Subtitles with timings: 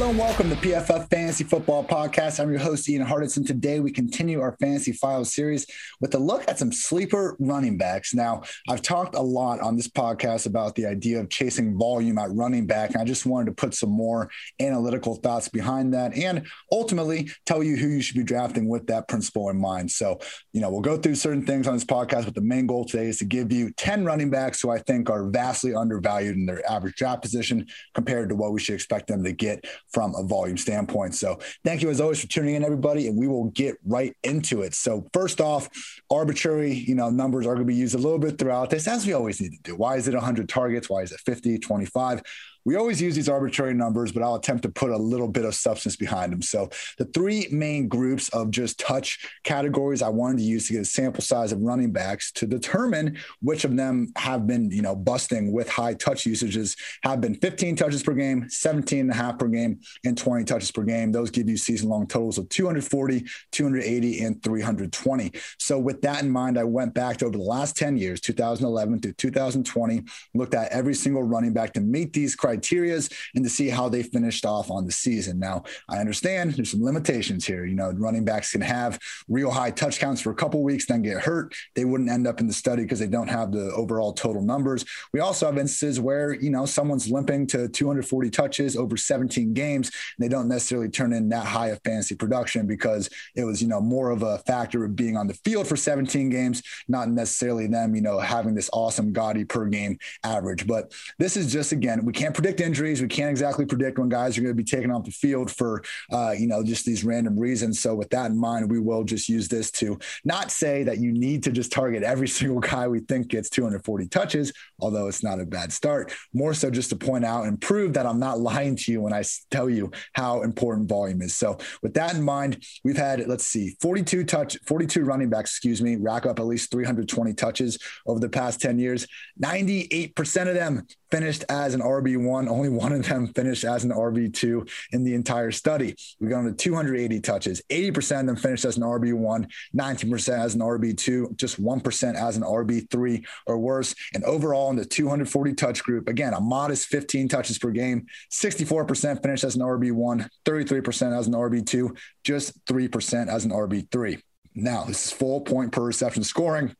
[0.00, 2.40] Hello and welcome to PFF Fantasy Football Podcast.
[2.40, 3.46] I'm your host, Ian Hartitz.
[3.46, 5.66] Today, we continue our Fantasy Files series
[6.00, 8.14] with a look at some sleeper running backs.
[8.14, 12.30] Now, I've talked a lot on this podcast about the idea of chasing volume at
[12.32, 12.92] running back.
[12.92, 17.62] And I just wanted to put some more analytical thoughts behind that and ultimately tell
[17.62, 19.90] you who you should be drafting with that principle in mind.
[19.90, 20.18] So,
[20.54, 23.08] you know, we'll go through certain things on this podcast, but the main goal today
[23.08, 26.66] is to give you 10 running backs who I think are vastly undervalued in their
[26.70, 30.56] average draft position compared to what we should expect them to get from a volume
[30.56, 31.14] standpoint.
[31.14, 34.62] So thank you as always for tuning in, everybody, and we will get right into
[34.62, 34.74] it.
[34.74, 35.68] So first off,
[36.10, 39.06] arbitrary, you know, numbers are going to be used a little bit throughout this, as
[39.06, 39.76] we always need to do.
[39.76, 40.88] Why is it 100 targets?
[40.88, 42.22] Why is it 50, 25?
[42.64, 45.54] We always use these arbitrary numbers, but I'll attempt to put a little bit of
[45.54, 46.42] substance behind them.
[46.42, 46.68] So
[46.98, 50.84] the three main groups of just touch categories I wanted to use to get a
[50.84, 55.52] sample size of running backs to determine which of them have been, you know, busting
[55.52, 59.48] with high touch usages have been 15 touches per game, 17 and a half per
[59.48, 61.12] game, and 20 touches per game.
[61.12, 65.32] Those give you season long totals of 240, 280, and 320.
[65.58, 69.00] So with that in mind, I went back to over the last 10 years, 2011
[69.02, 70.02] to 2020,
[70.34, 73.88] looked at every single running back to meet these criteria criterias and to see how
[73.88, 75.38] they finished off on the season.
[75.38, 77.64] Now, I understand there's some limitations here.
[77.64, 78.98] You know, running backs can have
[79.28, 81.54] real high touch counts for a couple weeks, then get hurt.
[81.74, 84.84] They wouldn't end up in the study because they don't have the overall total numbers.
[85.12, 89.90] We also have instances where, you know, someone's limping to 240 touches over 17 games.
[90.18, 93.68] And they don't necessarily turn in that high of fantasy production because it was, you
[93.68, 97.66] know, more of a factor of being on the field for 17 games, not necessarily
[97.66, 100.66] them, you know, having this awesome gaudy per game average.
[100.66, 103.02] But this is just, again, we can't predict injuries.
[103.02, 105.82] We can't exactly predict when guys are going to be taken off the field for,
[106.10, 107.80] uh, you know, just these random reasons.
[107.80, 111.12] So with that in mind, we will just use this to not say that you
[111.12, 115.38] need to just target every single guy we think gets 240 touches, although it's not
[115.38, 116.14] a bad start.
[116.32, 119.12] More so just to point out and prove that I'm not lying to you when
[119.12, 121.36] I tell you how important volume is.
[121.36, 125.82] So with that in mind, we've had, let's see, 42 touch, 42 running backs, excuse
[125.82, 129.06] me, rack up at least 320 touches over the past 10 years.
[129.42, 132.48] 98% of them finished as an RB1.
[132.48, 135.96] Only one of them finished as an RB2 in the entire study.
[136.20, 137.62] We got to 280 touches.
[137.68, 142.42] 80% of them finished as an RB1, 19% as an RB2, just 1% as an
[142.42, 143.94] RB3 or worse.
[144.14, 149.22] And overall in the 240 touch group, again, a modest 15 touches per game, 64%
[149.22, 154.20] finished as an RB1, 33% as an RB2, just 3% as an RB3.
[154.54, 156.74] Now, this is full point per reception scoring.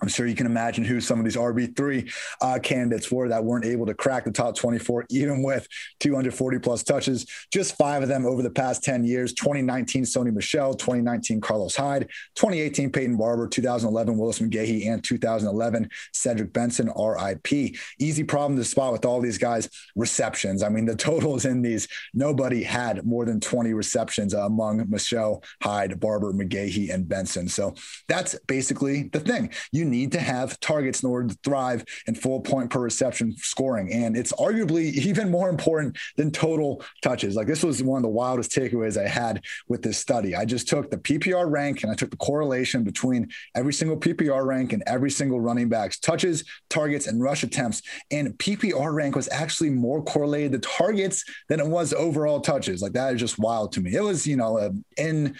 [0.00, 2.12] I'm sure you can imagine who some of these RB3
[2.42, 5.66] uh, candidates were that weren't able to crack the top 24, even with
[6.00, 7.26] 240 plus touches.
[7.50, 12.08] Just five of them over the past 10 years 2019, Sony Michel, 2019, Carlos Hyde,
[12.34, 17.74] 2018, Peyton Barber, 2011, Willis McGahee, and 2011, Cedric Benson, RIP.
[17.98, 20.62] Easy problem to spot with all these guys receptions.
[20.62, 25.42] I mean, the totals in these, nobody had more than 20 receptions uh, among Michel,
[25.62, 27.48] Hyde, Barber, McGahee, and Benson.
[27.48, 27.74] So
[28.08, 29.50] that's basically the thing.
[29.72, 33.92] You need to have targets in order to thrive in full point per reception scoring.
[33.92, 37.34] And it's arguably even more important than total touches.
[37.36, 40.34] Like this was one of the wildest takeaways I had with this study.
[40.34, 44.44] I just took the PPR rank and I took the correlation between every single PPR
[44.44, 47.82] rank and every single running back's touches, targets, and rush attempts.
[48.10, 52.82] And PPR rank was actually more correlated to targets than it was overall touches.
[52.82, 53.94] Like that is just wild to me.
[53.94, 55.36] It was, you know, in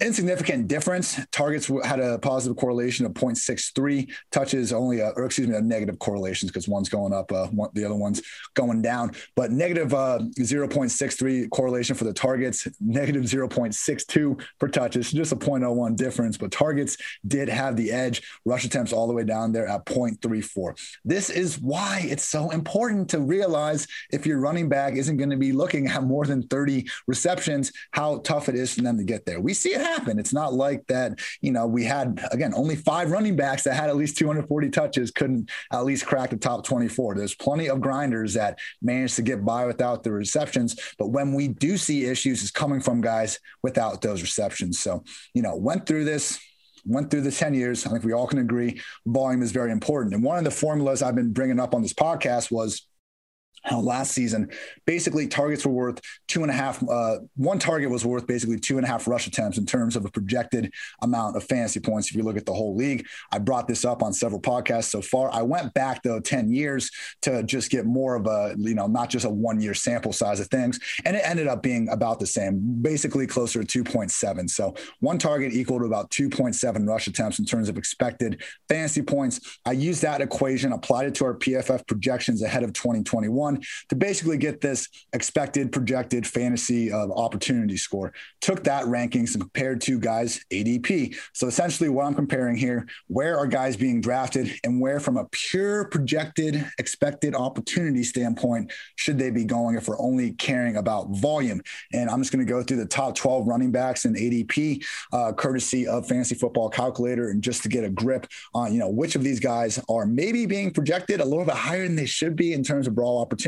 [0.00, 1.20] insignificant difference.
[1.30, 4.10] Targets had a positive correlation of 0.63.
[4.30, 7.70] Touches only, a, or excuse me, a negative correlations because one's going up, uh, one,
[7.74, 8.22] the other one's
[8.54, 9.12] going down.
[9.36, 15.96] But negative uh, 0.63 correlation for the targets, negative 0.62 for touches, just a 0.01
[15.96, 16.36] difference.
[16.36, 18.22] But targets did have the edge.
[18.44, 20.98] Rush attempts all the way down there at 0.34.
[21.04, 25.36] This is why it's so important to realize if your running back isn't going to
[25.36, 29.26] be looking at more than 30 receptions, how tough it is for them to get
[29.26, 29.40] there.
[29.40, 30.18] We see it happen.
[30.18, 33.88] It's not like that, you know, we had, again, only five running backs that had
[33.88, 37.14] at least 240 touches couldn't at least crack the top 24.
[37.14, 40.76] There's plenty of grinders that managed to get by without the receptions.
[40.98, 44.78] But when we do see issues, it's coming from guys without those receptions.
[44.78, 46.38] So, you know, went through this,
[46.84, 47.86] went through the 10 years.
[47.86, 50.14] I think we all can agree volume is very important.
[50.14, 52.86] And one of the formulas I've been bringing up on this podcast was
[53.70, 54.50] last season
[54.86, 58.76] basically targets were worth two and a half uh, one target was worth basically two
[58.76, 60.72] and a half rush attempts in terms of a projected
[61.02, 63.06] amount of fantasy points if you look at the whole league.
[63.30, 65.32] I brought this up on several podcasts so far.
[65.32, 66.90] I went back though 10 years
[67.22, 70.40] to just get more of a you know not just a one year sample size
[70.40, 74.74] of things and it ended up being about the same basically closer to 2.7 so
[75.00, 79.58] one target equal to about 2.7 rush attempts in terms of expected fantasy points.
[79.64, 83.96] I used that equation applied it to our pff projections ahead of 2021 RB1 to
[83.96, 88.12] basically get this expected projected fantasy of opportunity score.
[88.40, 91.16] Took that rankings and compared to guys ADP.
[91.32, 95.26] So essentially, what I'm comparing here, where are guys being drafted and where, from a
[95.26, 101.62] pure projected expected opportunity standpoint, should they be going if we're only caring about volume?
[101.92, 105.32] And I'm just going to go through the top 12 running backs in ADP, uh,
[105.32, 109.16] courtesy of Fantasy Football Calculator, and just to get a grip on, you know, which
[109.16, 112.52] of these guys are maybe being projected a little bit higher than they should be
[112.52, 113.41] in terms of brawl opportunity,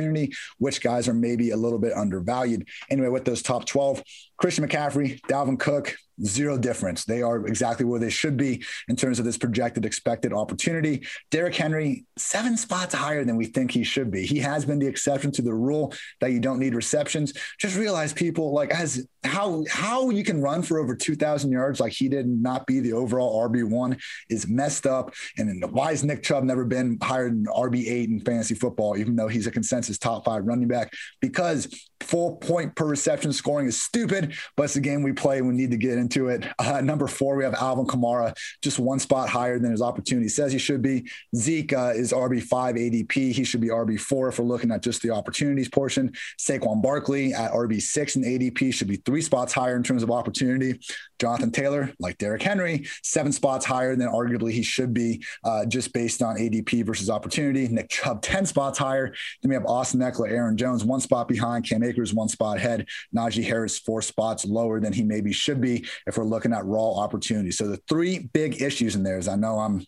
[0.58, 2.66] which guys are maybe a little bit undervalued.
[2.90, 4.02] Anyway, with those top 12,
[4.36, 7.04] Christian McCaffrey, Dalvin Cook, zero difference.
[7.04, 11.06] They are exactly where they should be in terms of this projected expected opportunity.
[11.30, 14.26] Derrick Henry, seven spots higher than we think he should be.
[14.26, 17.32] He has been the exception to the rule that you don't need receptions.
[17.58, 21.92] Just realize people like as how how you can run for over 2,000 yards like
[21.92, 25.14] he did not be the overall RB1 is messed up.
[25.38, 29.28] And why has Nick Chubb never been higher than RB8 in fantasy football, even though
[29.28, 30.92] he's a consensus top five running back?
[31.20, 31.68] Because
[32.00, 35.40] full point per reception scoring is stupid, but it's the game we play.
[35.40, 36.46] We need to get into it.
[36.58, 40.52] Uh, number four, we have Alvin Kamara, just one spot higher than his opportunity says
[40.52, 41.08] he should be.
[41.34, 43.32] Zeke uh, is RB5 ADP.
[43.32, 46.12] He should be RB4 if we're looking at just the opportunities portion.
[46.38, 50.78] Saquon Barkley at RB6 and ADP should be three spots higher in terms of opportunity.
[51.18, 55.92] Jonathan Taylor, like Derrick Henry, seven spots higher than arguably he should be uh, just
[55.92, 57.66] based on ADP versus opportunity.
[57.68, 59.14] Nick Chubb, 10 spots higher.
[59.42, 61.66] Then we have Austin Ekeler, Aaron Jones, one spot behind.
[61.66, 62.86] Cam Akers, one spot ahead.
[63.16, 66.92] Najee Harris, four spots lower than he maybe should be if we're looking at raw
[66.92, 67.50] opportunity.
[67.50, 69.84] So the three big issues in there is I know I'm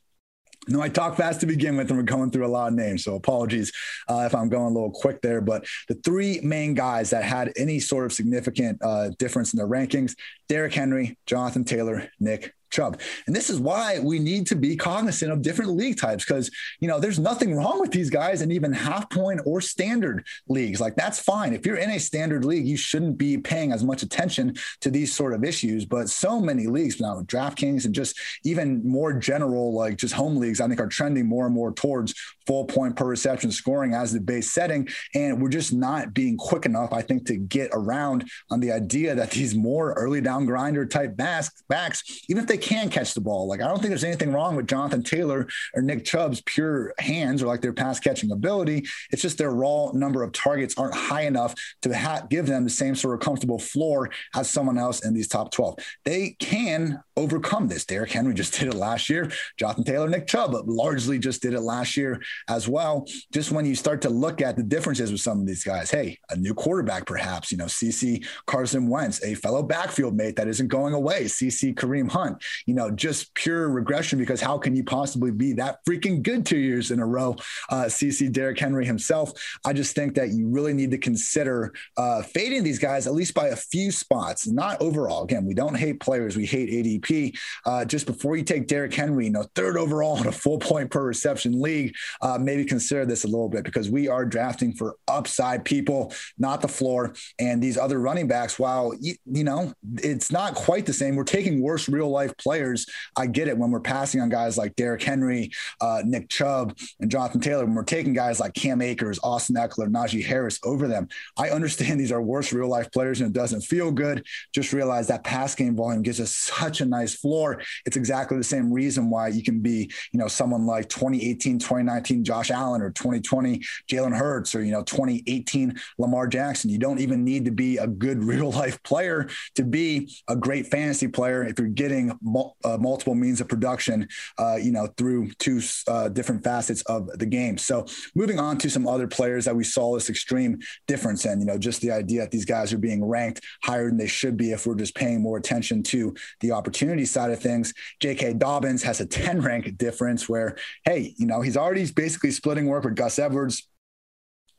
[0.68, 3.04] no, I talk fast to begin with, and we're going through a lot of names.
[3.04, 3.72] So apologies
[4.08, 5.40] uh, if I'm going a little quick there.
[5.40, 9.68] But the three main guys that had any sort of significant uh, difference in their
[9.68, 10.14] rankings
[10.48, 13.00] Derrick Henry, Jonathan Taylor, Nick Chubb.
[13.26, 16.88] And this is why we need to be cognizant of different league types because, you
[16.88, 20.80] know, there's nothing wrong with these guys in even half point or standard leagues.
[20.80, 21.52] Like, that's fine.
[21.52, 25.14] If you're in a standard league, you shouldn't be paying as much attention to these
[25.14, 25.84] sort of issues.
[25.84, 30.60] But so many leagues now, DraftKings and just even more general, like just home leagues,
[30.60, 32.14] I think are trending more and more towards
[32.46, 34.88] full point per reception scoring as the base setting.
[35.14, 39.14] And we're just not being quick enough, I think, to get around on the idea
[39.14, 43.20] that these more early down grinder type backs, backs even if they can catch the
[43.20, 46.94] ball, like I don't think there's anything wrong with Jonathan Taylor or Nick Chubb's pure
[46.98, 48.86] hands or like their pass catching ability.
[49.10, 52.70] It's just their raw number of targets aren't high enough to ha- give them the
[52.70, 55.78] same sort of comfortable floor as someone else in these top 12.
[56.04, 57.84] They can overcome this.
[57.84, 59.30] Derrick Henry just did it last year.
[59.58, 63.06] Jonathan Taylor, Nick Chubb largely just did it last year as well.
[63.32, 66.18] Just when you start to look at the differences with some of these guys, hey,
[66.30, 70.68] a new quarterback, perhaps, you know, CC Carson Wentz, a fellow backfield mate that isn't
[70.68, 75.30] going away, CC Kareem Hunt, you know, just pure regression because how can you possibly
[75.30, 77.36] be that freaking good two years in a row?
[77.70, 79.32] Uh, CC Derrick Henry himself.
[79.64, 83.34] I just think that you really need to consider uh, fading these guys at least
[83.34, 85.24] by a few spots, not overall.
[85.24, 87.36] Again, we don't hate players, we hate ADP.
[87.64, 90.90] Uh, just before you take Derrick Henry, you know, third overall in a full point
[90.90, 94.96] per reception league, uh, maybe consider this a little bit because we are drafting for
[95.08, 97.14] upside people, not the floor.
[97.38, 101.16] And these other running backs, while you, you know, it's not quite the same.
[101.16, 102.86] We're taking worse real life players.
[103.16, 105.50] I get it when we're passing on guys like Derrick Henry,
[105.80, 107.64] uh, Nick Chubb, and Jonathan Taylor.
[107.64, 112.00] When we're taking guys like Cam Akers, Austin Ekeler, Najee Harris over them, I understand
[112.00, 114.24] these are worse real life players and it doesn't feel good.
[114.54, 117.62] Just realize that pass game volume gives us such a nice floor.
[117.84, 122.24] It's exactly the same reason why you can be, you know, someone like 2018, 2019
[122.24, 123.58] Josh Allen or 2020
[123.90, 126.70] Jalen Hurts or, you know, 2018 Lamar Jackson.
[126.70, 130.66] You don't even need to be a good real life player to be a great
[130.66, 135.30] fantasy player if you're getting mul- uh, multiple means of production, uh, you know, through
[135.38, 137.56] two uh, different facets of the game.
[137.56, 141.46] So moving on to some other players that we saw this extreme difference in, you
[141.46, 144.52] know, just the idea that these guys are being ranked higher than they should be
[144.52, 148.34] if we're just paying more attention to the opportunity side of things, J.K.
[148.34, 152.84] Dobbins has a 10 rank difference where, hey, you know, he's already basically splitting work
[152.84, 153.68] with Gus Edwards.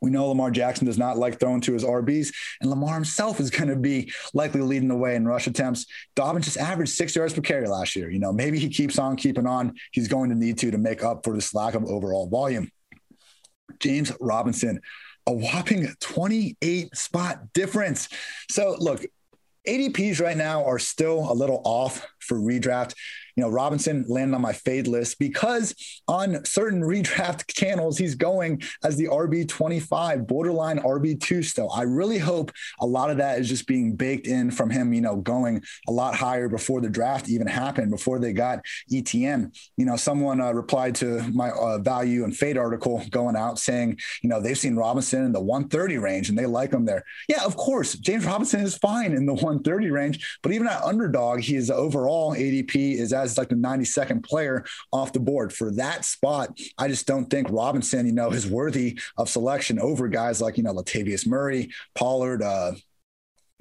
[0.02, 3.50] We know Lamar Jackson does not like throwing to his RBs, and Lamar himself is
[3.50, 5.86] going to be likely leading the way in rush attempts.
[6.16, 8.10] Dobbins just averaged six yards per carry last year.
[8.10, 9.76] You know, maybe he keeps on keeping on.
[9.92, 12.72] He's going to need to to make up for this lack of overall volume.
[13.80, 14.82] James Robinson,
[15.28, 18.10] a whopping 28 spot difference.
[18.50, 19.06] So, look,
[19.68, 22.94] ADPs right now are still a little off for redraft.
[23.38, 25.76] You know, Robinson landed on my fade list because
[26.08, 31.72] on certain redraft channels, he's going as the RB25, borderline RB2 still.
[31.72, 35.02] I really hope a lot of that is just being baked in from him, you
[35.02, 39.52] know, going a lot higher before the draft even happened, before they got Etienne.
[39.78, 44.00] You know, someone uh, replied to my uh, value and fade article going out saying,
[44.24, 47.04] you know, they've seen Robinson in the 130 range and they like him there.
[47.30, 51.42] Yeah, of course, James Robinson is fine in the 130 range, but even at underdog,
[51.42, 56.56] his overall ADP is as like the 92nd player off the board for that spot.
[56.78, 60.64] I just don't think Robinson, you know, is worthy of selection over guys like, you
[60.64, 62.74] know, Latavius Murray, Pollard, uh,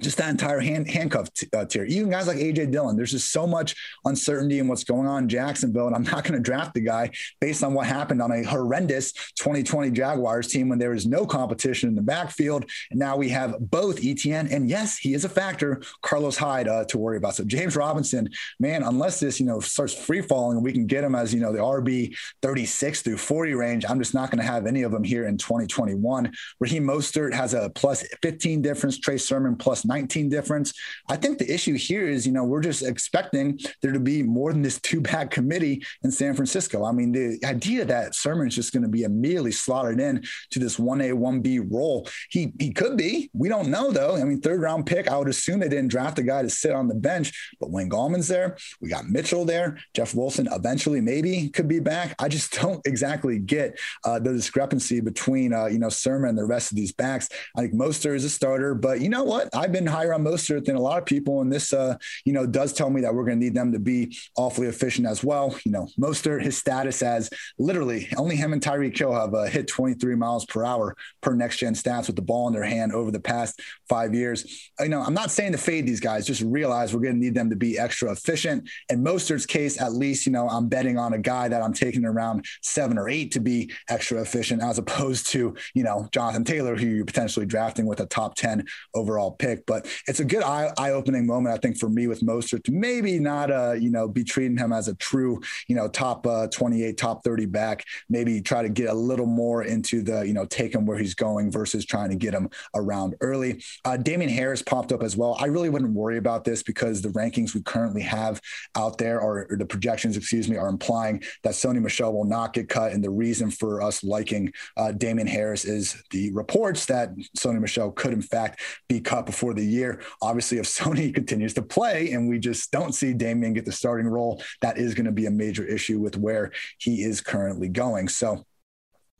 [0.01, 1.85] just that entire hand, handcuff t- uh, tier.
[1.85, 3.75] Even guys like AJ Dillon, there's just so much
[4.05, 7.11] uncertainty in what's going on in Jacksonville, and I'm not going to draft the guy
[7.39, 11.89] based on what happened on a horrendous 2020 Jaguars team when there was no competition
[11.89, 15.81] in the backfield, and now we have both Etienne and yes, he is a factor,
[16.01, 17.35] Carlos Hyde uh, to worry about.
[17.35, 21.15] So James Robinson, man, unless this you know starts free falling, we can get him
[21.15, 23.85] as you know the RB 36 through 40 range.
[23.87, 26.31] I'm just not going to have any of them here in 2021.
[26.59, 30.73] Raheem Mostert has a plus 15 difference, Trey Sermon plus 19 difference.
[31.09, 34.51] I think the issue here is, you know, we're just expecting there to be more
[34.51, 36.85] than this two back committee in San Francisco.
[36.85, 40.77] I mean, the idea that Sermon's just going to be immediately slotted in to this
[40.77, 43.29] 1A, 1B role, he, he could be.
[43.33, 44.15] We don't know, though.
[44.15, 46.73] I mean, third round pick, I would assume they didn't draft a guy to sit
[46.73, 48.57] on the bench, but Wayne Gallman's there.
[48.81, 49.77] We got Mitchell there.
[49.93, 52.15] Jeff Wilson eventually maybe could be back.
[52.19, 56.45] I just don't exactly get uh, the discrepancy between, uh, you know, Sermon and the
[56.45, 57.29] rest of these backs.
[57.55, 59.49] I think Mostert is a starter, but you know what?
[59.53, 62.33] I've been been higher on Mostert than a lot of people, and this, uh, you
[62.33, 65.23] know, does tell me that we're going to need them to be awfully efficient as
[65.23, 65.55] well.
[65.63, 67.29] You know, Mostert, his status as
[67.59, 71.57] literally only him and Tyreek Hill have uh, hit 23 miles per hour per next
[71.57, 74.71] gen stats with the ball in their hand over the past five years.
[74.79, 77.35] You know, I'm not saying to fade these guys, just realize we're going to need
[77.35, 78.69] them to be extra efficient.
[78.89, 82.05] In Mostert's case, at least, you know, I'm betting on a guy that I'm taking
[82.05, 86.75] around seven or eight to be extra efficient as opposed to, you know, Jonathan Taylor,
[86.75, 88.65] who you're potentially drafting with a top 10
[88.95, 89.65] overall pick.
[89.67, 93.19] But it's a good eye, opening moment, I think, for me with Mostert to maybe
[93.19, 96.97] not, uh, you know, be treating him as a true, you know, top uh, 28,
[96.97, 97.83] top 30 back.
[98.09, 101.13] Maybe try to get a little more into the, you know, take him where he's
[101.13, 103.61] going versus trying to get him around early.
[103.85, 105.37] Uh, Damien Harris popped up as well.
[105.39, 108.41] I really wouldn't worry about this because the rankings we currently have
[108.75, 112.53] out there, or, or the projections, excuse me, are implying that Sony Michel will not
[112.53, 112.93] get cut.
[112.93, 117.91] And the reason for us liking uh, Damien Harris is the reports that Sony Michel
[117.91, 120.01] could, in fact, be cut before the year.
[120.21, 124.07] Obviously, if Sony continues to play and we just don't see Damien get the starting
[124.07, 128.07] role, that is going to be a major issue with where he is currently going.
[128.07, 128.45] So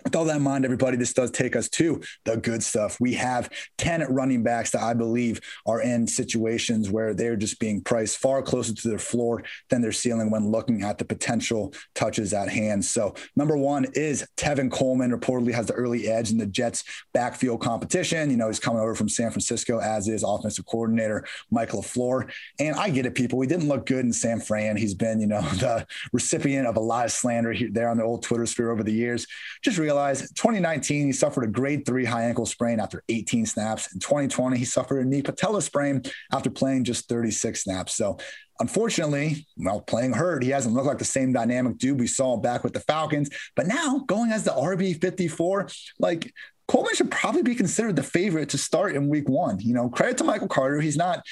[0.07, 2.97] with all that in mind, everybody, this does take us to the good stuff.
[3.01, 7.81] We have 10 running backs that I believe are in situations where they're just being
[7.81, 12.31] priced far closer to their floor than their ceiling when looking at the potential touches
[12.31, 12.85] at hand.
[12.85, 17.59] So, number one is Tevin Coleman, reportedly has the early edge in the Jets backfield
[17.59, 18.31] competition.
[18.31, 22.31] You know, he's coming over from San Francisco, as is offensive coordinator Michael LaFleur.
[22.61, 23.41] And I get it, people.
[23.41, 24.77] He didn't look good in San Fran.
[24.77, 28.03] He's been, you know, the recipient of a lot of slander here, there on the
[28.03, 29.27] old Twitter sphere over the years.
[29.61, 33.93] Just realize 2019, he suffered a grade three high ankle sprain after 18 snaps.
[33.93, 37.95] In 2020, he suffered a knee patella sprain after playing just 36 snaps.
[37.95, 38.17] So
[38.59, 42.63] unfortunately, well, playing hurt, he hasn't looked like the same dynamic dude we saw back
[42.63, 43.29] with the Falcons.
[43.55, 46.31] But now going as the RB 54, like
[46.67, 49.59] Coleman should probably be considered the favorite to start in week one.
[49.59, 50.79] You know, credit to Michael Carter.
[50.79, 51.23] He's not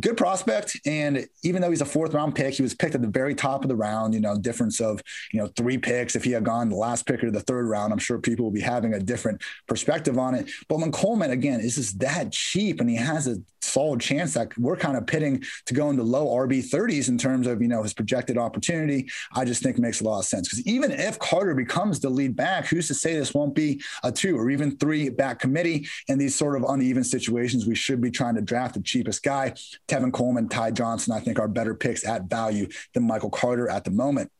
[0.00, 0.78] good prospect.
[0.86, 3.62] And even though he's a fourth round pick, he was picked at the very top
[3.62, 5.00] of the round, you know, difference of,
[5.32, 6.16] you know, three picks.
[6.16, 8.52] If he had gone the last pick or the third round, I'm sure people will
[8.52, 10.50] be having a different perspective on it.
[10.68, 13.36] But when Coleman, again, is just that cheap and he has a
[13.76, 17.46] solid chance that we're kind of pitting to go into low RB 30s in terms
[17.46, 20.48] of, you know, his projected opportunity, I just think makes a lot of sense.
[20.48, 24.10] Because even if Carter becomes the lead back, who's to say this won't be a
[24.10, 27.66] two or even three back committee in these sort of uneven situations?
[27.66, 29.52] We should be trying to draft the cheapest guy.
[29.88, 33.84] Tevin Coleman, Ty Johnson, I think are better picks at value than Michael Carter at
[33.84, 34.30] the moment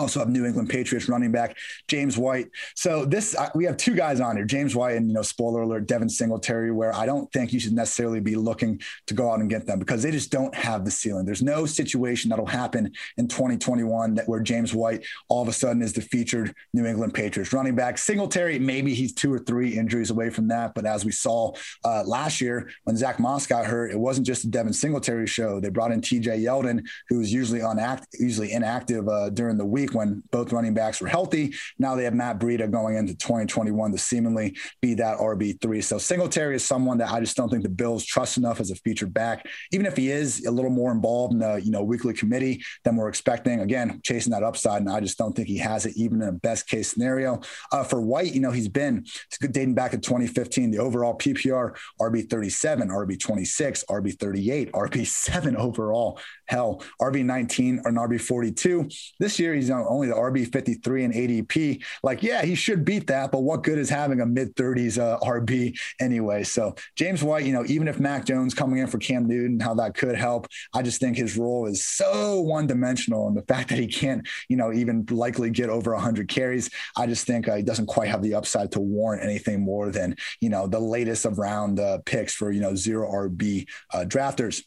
[0.00, 1.56] also have New England Patriots running back
[1.88, 2.48] James White.
[2.74, 5.86] So this we have two guys on here, James White and you know spoiler alert
[5.86, 9.50] Devin Singletary where I don't think you should necessarily be looking to go out and
[9.50, 11.24] get them because they just don't have the ceiling.
[11.24, 15.82] There's no situation that'll happen in 2021 that where James White all of a sudden
[15.82, 17.98] is the featured New England Patriots running back.
[17.98, 21.52] Singletary maybe he's two or three injuries away from that, but as we saw
[21.84, 25.60] uh, last year when Zach Moss got hurt, it wasn't just the Devin Singletary show.
[25.60, 29.89] They brought in TJ Yeldon who's usually on unact usually inactive uh, during the week
[29.90, 31.54] week when both running backs were healthy.
[31.78, 35.82] Now they have Matt Breida going into 2021 to seemingly be that RB3.
[35.82, 38.76] So Singletary is someone that I just don't think the Bills trust enough as a
[38.76, 42.14] featured back, even if he is a little more involved in the you know weekly
[42.14, 43.60] committee than we're expecting.
[43.60, 46.32] Again, chasing that upside, and I just don't think he has it even in a
[46.32, 47.40] best case scenario.
[47.72, 49.04] Uh, for White, you know, he's been
[49.40, 50.70] dating back to 2015.
[50.70, 56.18] The overall PPR RB 37, RB 26, RB 38, RB 7 overall.
[56.46, 58.88] Hell, RB 19 or RB 42.
[59.18, 61.82] This year he's only the RB 53 and ADP.
[62.02, 65.18] Like, yeah, he should beat that, but what good is having a mid 30s uh,
[65.20, 66.42] RB anyway?
[66.44, 69.74] So James White, you know, even if Mac Jones coming in for Cam Newton, how
[69.74, 73.68] that could help, I just think his role is so one dimensional, and the fact
[73.70, 77.56] that he can't, you know, even likely get over 100 carries, I just think uh,
[77.56, 81.24] he doesn't quite have the upside to warrant anything more than you know the latest
[81.24, 84.62] of round uh, picks for you know zero RB uh, drafters.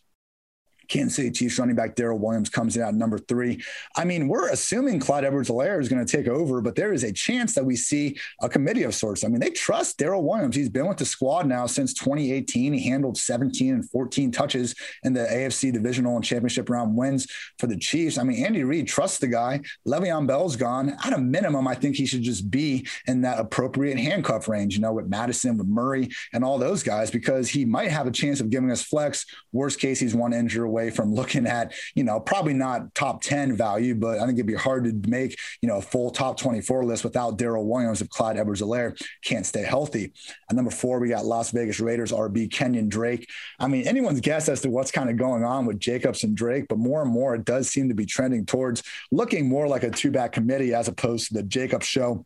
[0.87, 3.63] Kansas City Chiefs running back Darrel Williams comes in at number three.
[3.95, 7.11] I mean, we're assuming Clyde Edwards-Helaire is going to take over, but there is a
[7.11, 9.23] chance that we see a committee of sorts.
[9.23, 10.55] I mean, they trust Darrel Williams.
[10.55, 12.73] He's been with the squad now since 2018.
[12.73, 17.67] He handled 17 and 14 touches in the AFC divisional and championship round wins for
[17.67, 18.17] the Chiefs.
[18.17, 19.61] I mean, Andy Reid trusts the guy.
[19.87, 20.95] Le'Veon Bell's gone.
[21.03, 24.81] At a minimum, I think he should just be in that appropriate handcuff range, you
[24.81, 28.39] know, with Mattison, with Murray, and all those guys, because he might have a chance
[28.39, 29.25] of giving us flex.
[29.51, 33.55] Worst case, he's one injury away from looking at, you know, probably not top 10
[33.55, 36.83] value, but I think it'd be hard to make, you know, a full top 24
[36.83, 40.11] list without Darrel Williams if Clyde Edwards-Helaire can't stay healthy.
[40.49, 43.29] At number four, we got Las Vegas Raiders RB Kenyon Drake.
[43.59, 46.65] I mean, anyone's guess as to what's kind of going on with Jacobs and Drake,
[46.67, 49.91] but more and more it does seem to be trending towards looking more like a
[49.91, 52.25] two back committee as opposed to the Jacobs show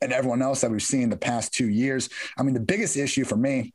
[0.00, 2.08] and everyone else that we've seen the past two years.
[2.38, 3.72] I mean, the biggest issue for me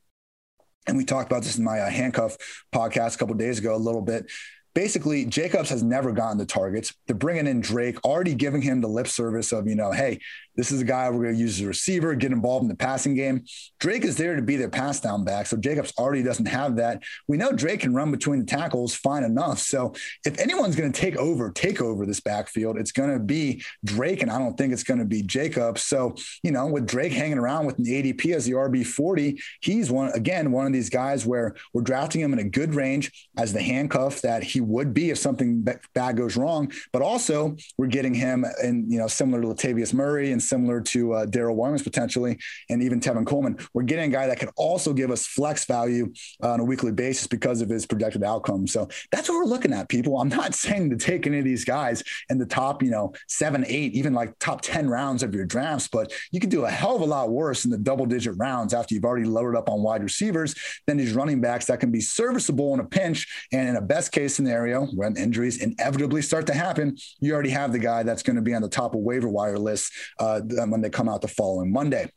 [0.90, 2.36] and we talked about this in my uh, handcuff
[2.74, 4.30] podcast a couple days ago a little bit
[4.76, 6.94] basically Jacobs has never gotten the targets.
[7.08, 10.20] They're bringing in Drake, already giving him the lip service of, you know, hey,
[10.60, 12.76] this is a guy we're going to use as a receiver, get involved in the
[12.76, 13.46] passing game.
[13.80, 15.46] Drake is there to be their pass down back.
[15.46, 17.02] So Jacobs already doesn't have that.
[17.30, 19.60] We know Drake can run between the tackles fine enough.
[19.60, 19.94] So
[20.26, 24.22] if anyone's going to take over, take over this backfield, it's going to be Drake.
[24.22, 25.84] And I don't think it's going to be Jacobs.
[25.84, 29.90] So, you know, with Drake hanging around with an ADP as the RB 40, he's
[29.90, 33.54] one, again, one of these guys where we're drafting him in a good range as
[33.54, 36.70] the handcuff that he would be if something bad goes wrong.
[36.92, 41.14] But also, we're getting him and, you know, similar to Latavius Murray and similar to
[41.14, 42.38] uh, Darrel Williams potentially,
[42.70, 43.58] and even Tevin Coleman.
[43.74, 46.12] We're getting a guy that could also give us flex value
[46.44, 48.68] uh, on a weekly basis because of his projected outcome.
[48.68, 50.20] So that's what we're looking at, people.
[50.20, 53.64] I'm not saying to take any of these guys in the top, you know, seven,
[53.68, 56.96] eight, even like top 10 rounds of your drafts, but you can do a hell
[56.96, 59.82] of a lot worse in the double digit rounds after you've already loaded up on
[59.82, 60.56] wide receivers
[60.88, 63.48] than these running backs that can be serviceable in a pinch.
[63.52, 67.72] And in a best case scenario, when injuries inevitably start to happen, you already have
[67.72, 70.66] the guy that's going to be on the top of waiver wire lists uh, uh,
[70.66, 72.10] when they come out the following Monday.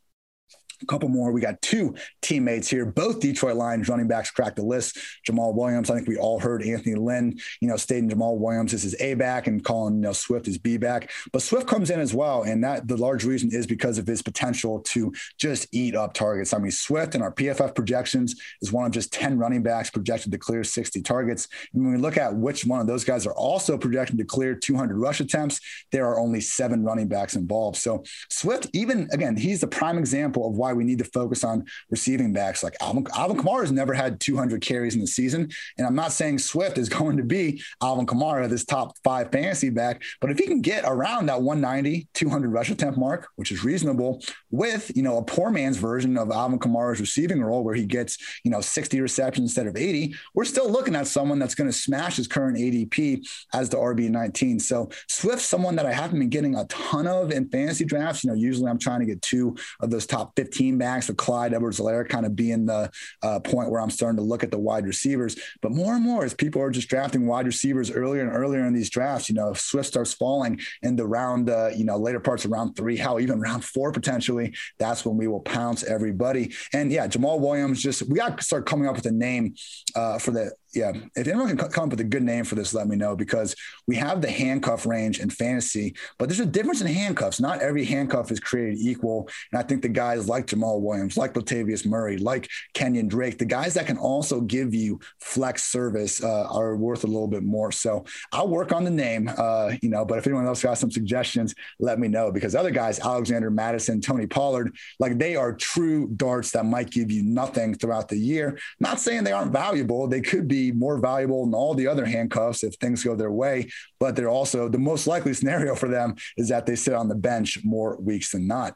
[0.83, 1.31] A couple more.
[1.31, 2.85] We got two teammates here.
[2.85, 4.97] Both Detroit Lions running backs cracked the list.
[5.27, 5.89] Jamaal Williams.
[5.89, 9.13] I think we all heard Anthony Lynn, you know, stating Jamaal Williams is his A
[9.13, 11.11] back and calling you know Swift his B back.
[11.31, 14.21] But Swift comes in as well, and that the large reason is because of his
[14.21, 16.53] potential to just eat up targets.
[16.53, 20.31] I mean, Swift in our PFF projections is one of just 10 running backs projected
[20.31, 21.47] to clear 60 targets.
[21.73, 24.55] And when we look at which one of those guys are also projected to clear
[24.55, 25.59] 200 rush attempts,
[25.91, 27.77] there are only seven running backs involved.
[27.77, 31.65] So Swift, even again, he's the prime example of why we need to focus on
[31.89, 32.63] receiving backs.
[32.63, 35.49] Like Alvin, Alvin Kamara has never had 200 carries in the season.
[35.77, 39.69] And I'm not saying Swift is going to be Alvin Kamara, this top five fantasy
[39.69, 43.63] back, but if he can get around that 190, 200 rush attempt mark, which is
[43.63, 47.85] reasonable with, you know, a poor man's version of Alvin Kamara's receiving role where he
[47.85, 51.69] gets, you know, 60 receptions instead of 80, we're still looking at someone that's going
[51.69, 54.61] to smash his current ADP as the RB19.
[54.61, 58.23] So Swift, someone that I haven't been getting a ton of in fantasy drafts.
[58.23, 61.17] You know, usually I'm trying to get two of those top 15 15 backs with
[61.17, 62.89] Clyde Edwards-Helaire kind of being the
[63.21, 65.35] uh, point where I'm starting to look at the wide receivers.
[65.61, 68.73] But more and more, as people are just drafting wide receivers earlier and earlier in
[68.73, 72.21] these drafts, you know, if Swift starts falling in the round, uh, you know, later
[72.21, 76.53] parts of round three, how even round four potentially, that's when we will pounce everybody.
[76.71, 79.55] And yeah, Jamaal Williams, just we got to start coming up with a name
[79.95, 82.73] uh, for the yeah, if anyone can come up with a good name for this,
[82.73, 83.55] let me know because
[83.87, 87.39] we have the handcuff range in fantasy, but there's a difference in handcuffs.
[87.39, 89.29] Not every handcuff is created equal.
[89.51, 93.45] And I think the guys like Jamaal Williams, like Latavius Murray, like Kenyon Drake, the
[93.45, 97.71] guys that can also give you flex service uh, are worth a little bit more.
[97.71, 100.91] So I'll work on the name, uh, you know, but if anyone else got some
[100.91, 106.07] suggestions, let me know because other guys, Alexander Mattison, Tony Pollard, like they are true
[106.15, 108.57] darts that might give you nothing throughout the year.
[108.79, 110.07] Not saying they aren't valuable.
[110.07, 113.69] They could be more valuable than all the other handcuffs if things go their way.
[113.99, 117.15] But they're also the most likely scenario for them is that they sit on the
[117.15, 118.75] bench more weeks than not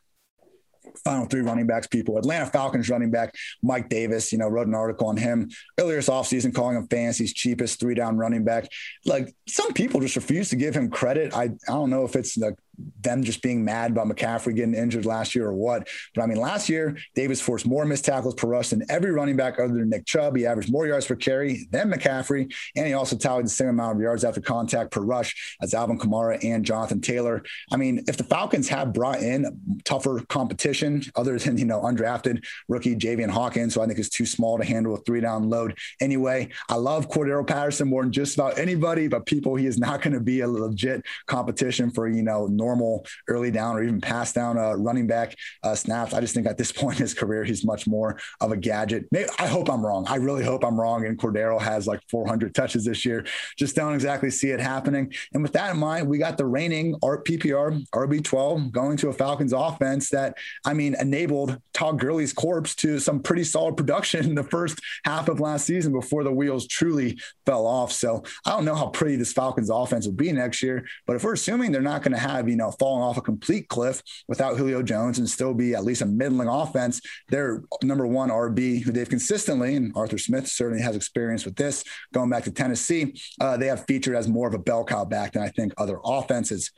[1.04, 2.17] final three running backs people.
[2.17, 6.10] Atlanta Falcons running back Mike Davis, you know, wrote an article on him earlier this
[6.10, 8.67] offseason calling him fantasy's cheapest three down running back.
[9.06, 11.36] Like some people just refuse to give him credit.
[11.36, 12.56] I, I don't know if it's the
[13.01, 15.87] them just being mad about McCaffrey getting injured last year or what.
[16.13, 19.35] But I mean, last year, Davis forced more missed tackles per rush than every running
[19.35, 20.35] back other than Nick Chubb.
[20.35, 23.95] He averaged more yards per carry than McCaffrey, and he also tallied the same amount
[23.95, 27.43] of yards after contact per rush as Alvin Kamara and Jonathan Taylor.
[27.71, 32.43] I mean, if the Falcons have brought in tougher competition other than, you know, undrafted
[32.67, 35.77] rookie Javian Hawkins, who I think is too small to handle a three down load
[36.01, 36.49] anyway.
[36.69, 40.13] I love Cordarrelle Patterson more than just about anybody, but people, he is not going
[40.13, 44.58] to be a legit competition for, you know, normal early down or even pass down
[44.58, 46.13] uh, running back uh, snaps.
[46.13, 49.06] I just think at this point in his career, he's much more of a gadget.
[49.12, 50.06] Maybe, I hope I'm wrong.
[50.08, 51.06] I really hope I'm wrong.
[51.06, 53.25] And Cordarrelle has like 400 touches this year.
[53.58, 55.13] Just don't exactly see it happening.
[55.34, 59.13] And with that in mind, we got the reigning art PPR RB12 going to a
[59.13, 64.36] Falcons offense that, I mean, enabled Todd Gurley's corpse to some pretty solid production in
[64.36, 67.91] the first half of last season before the wheels truly fell off.
[67.91, 71.23] So I don't know how pretty this Falcons offense will be next year, but if
[71.23, 74.57] we're assuming they're not going to have, you know, falling off a complete cliff without
[74.57, 77.01] Julio Jones and still be at least a middling offense.
[77.29, 81.83] Their number one RB, who they've consistently, and Arthur Smith certainly has experience with this,
[82.13, 85.33] going back to Tennessee, uh, they have featured as more of a bell cow back
[85.33, 86.71] than I think other offenses.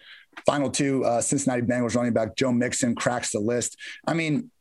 [0.45, 3.77] Final two, uh, Cincinnati Bengals running back Joe Mixon cracks the list.
[4.07, 4.51] I mean,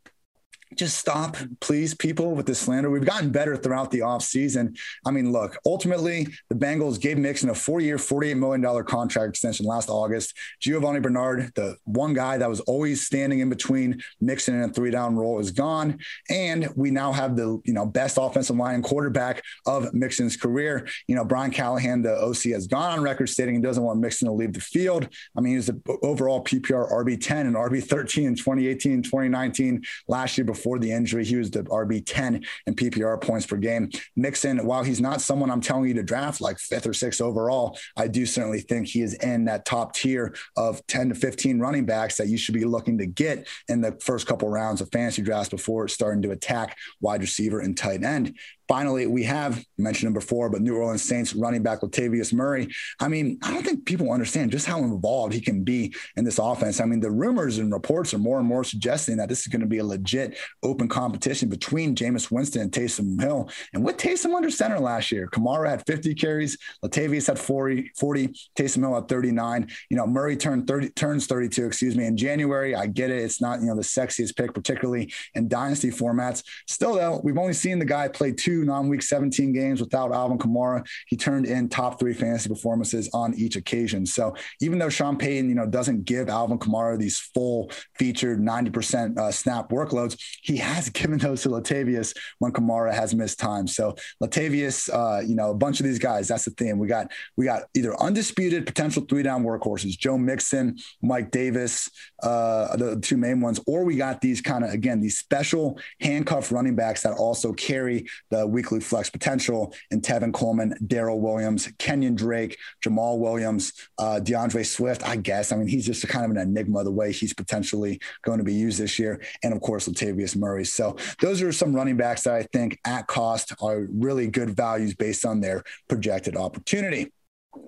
[0.76, 2.90] just stop, please, people, with this slander.
[2.90, 4.78] We've gotten better throughout the offseason.
[5.06, 9.66] I mean, look, ultimately, the Bengals gave Mixon a four year, $48 million contract extension
[9.66, 10.34] last August.
[10.60, 14.90] Giovani Bernard, the one guy that was always standing in between Mixon and a three
[14.90, 15.98] down role, is gone.
[16.28, 20.86] And we now have the you know best offensive line quarterback of Mixon's career.
[21.06, 24.28] You know, Brian Callahan, the OC, has gone on record stating he doesn't want Mixon
[24.28, 25.08] to leave the field.
[25.36, 30.44] I mean, he was the overall PPR RB10 and RB13 in 2018 2019 last year
[30.44, 31.24] before before the injury.
[31.24, 33.90] He was the RB 10 in PPR points per game.
[34.16, 37.78] Mixon, while he's not someone I'm telling you to draft like fifth or sixth overall,
[37.96, 41.86] I do certainly think he is in that top tier of 10 to 15 running
[41.86, 45.22] backs that you should be looking to get in the first couple rounds of fantasy
[45.22, 48.36] drafts before starting to attack wide receiver and tight end.
[48.68, 52.68] Finally, we have mentioned him before, but New Orleans Saints running back Latavius Murray.
[53.00, 56.38] I mean, I don't think people understand just how involved he can be in this
[56.38, 56.78] offense.
[56.78, 59.62] I mean, the rumors and reports are more and more suggesting that this is going
[59.62, 63.48] to be a legit open competition between Jameis Winston and Taysom Hill.
[63.72, 68.28] And with Taysom under center last year, Kamara had 50 carries, Latavius had 40, 40
[68.54, 69.68] Taysom Hill had 39.
[69.88, 72.74] You know, Murray turned 30, turns 32, excuse me, in January.
[72.74, 73.22] I get it.
[73.22, 76.42] It's not, you know, the sexiest pick, particularly in dynasty formats.
[76.66, 80.38] Still, though, we've only seen the guy play two two non-week 17 games without Alvin
[80.38, 80.86] Kamara.
[81.06, 84.04] He turned in top three fantasy performances on each occasion.
[84.04, 89.16] So even though Sean Payton, you know, doesn't give Alvin Kamara these full featured 90%
[89.16, 93.66] uh, snap workloads, he has given those to Latavius when Kamara has missed time.
[93.66, 96.28] So Latavius, uh, you know, a bunch of these guys.
[96.28, 96.78] That's the thing.
[96.78, 101.88] We got we got either undisputed potential three down workhorses, Joe Mixon, Mike Davis,
[102.22, 106.50] uh, the two main ones, or we got these kind of again these special handcuff
[106.50, 112.14] running backs that also carry the weekly flex potential in Tevin Coleman, Darrel Williams, Kenyon
[112.14, 115.06] Drake, Jamaal Williams, uh, D'Andre Swift.
[115.06, 115.52] I guess.
[115.52, 118.54] I mean, he's just kind of an enigma the way he's potentially going to be
[118.54, 119.20] used this year.
[119.42, 120.64] And of course, Latavius Murray.
[120.64, 124.94] So those are some running backs that I think at cost are really good values
[124.94, 127.12] based on their projected opportunity.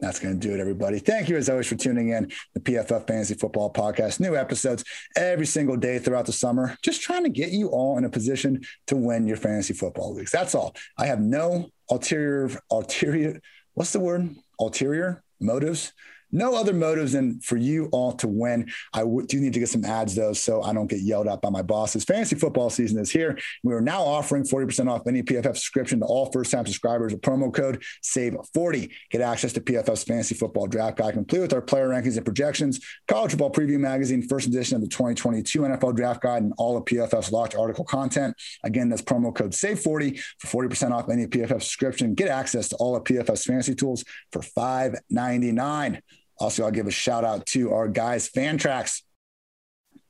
[0.00, 0.98] That's going to do it, everybody.
[0.98, 4.20] Thank you, as always, for tuning in the PFF Fantasy Football Podcast.
[4.20, 4.84] New episodes
[5.16, 6.76] every single day throughout the summer.
[6.82, 10.30] Just trying to get you all in a position to win your fantasy football leagues.
[10.30, 10.74] That's all.
[10.98, 13.40] I have no ulterior, ulterior,
[13.74, 14.34] what's the word?
[14.58, 15.92] Ulterior motives
[16.32, 18.70] no other motives than for you all to win.
[18.92, 21.40] I w- do need to get some ads though, so I don't get yelled at
[21.40, 22.04] by my bosses.
[22.04, 23.38] Fantasy football season is here.
[23.62, 27.22] We are now offering 40% off any PFF subscription to all first time subscribers with
[27.22, 28.90] promo code SAVE40.
[29.10, 32.80] Get access to PFF's fantasy football draft guide complete with our player rankings and projections,
[33.08, 36.84] college football preview magazine, first edition of the 2022 NFL draft guide, and all of
[36.84, 38.36] PFF's locked article content.
[38.64, 42.14] Again, that's promo code SAVE40 for 40% off any PFF subscription.
[42.14, 46.00] Get access to all of PFF's fantasy tools for $5.99.
[46.40, 49.02] Also, I'll give a shout out to our guys, Fantrax,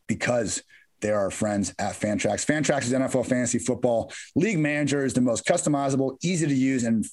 [0.06, 0.62] because
[1.00, 2.46] they're our friends at Fantrax.
[2.46, 7.04] Fantrax is NFL fantasy football league manager is the most customizable, easy to use, and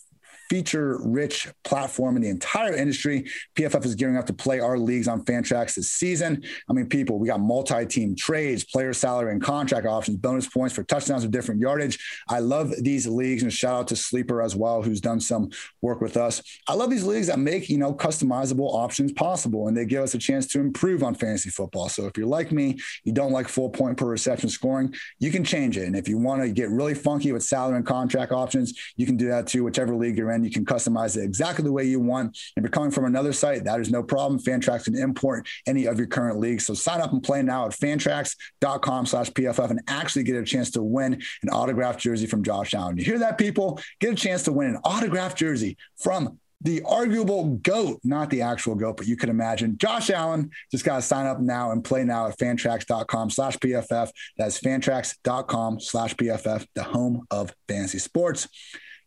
[0.50, 3.30] feature rich platform in the entire industry.
[3.56, 6.44] PFF is gearing up to play our leagues on Fantrax this season.
[6.70, 10.74] I mean, people, we got multi team trades, player salary and contract options, bonus points
[10.74, 12.00] for touchdowns of different yardage.
[12.30, 15.50] I love these leagues and shout out to Sleeper as well, who's done some
[15.82, 16.42] work with us.
[16.68, 20.14] I love these leagues that make, you know, customizable options possible and they give us
[20.14, 21.90] a chance to improve on fantasy football.
[21.90, 25.44] So if you're like me, you don't like full point per reception scoring, you can
[25.44, 25.86] change it.
[25.86, 29.18] And if you want to get really funky with salary and contract options, you can
[29.18, 30.37] do that too, whichever league you're in.
[30.38, 32.38] And you can customize it exactly the way you want.
[32.56, 34.40] If you're coming from another site, that is no problem.
[34.40, 36.68] Fantrax can import any of your current leagues.
[36.68, 40.70] So sign up and play now at fantrax.com slash PFF and actually get a chance
[40.72, 42.98] to win an autographed jersey from Josh Allen.
[42.98, 43.82] You hear that, people?
[44.00, 48.76] Get a chance to win an autographed jersey from the arguable GOAT, not the actual
[48.76, 49.78] GOAT, but you can imagine.
[49.78, 54.10] Josh Allen just got to sign up now and play now at fantrax.com slash PFF.
[54.38, 58.48] That's fantrax.com slash PFF, the home of fantasy sports.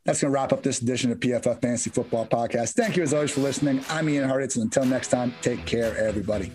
[0.04, 2.72] That's going to wrap up this edition of PFF Fantasy Football Podcast.
[2.72, 3.84] Thank you as always for listening.
[3.88, 6.52] I'm Ian Hartitz, and until next time, take care, everybody.